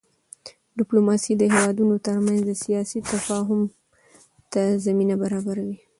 [0.77, 3.61] ډیپلوماسي د هېوادونو ترمنځ د سیاست تفاهم
[4.51, 5.77] ته زمینه برابروي.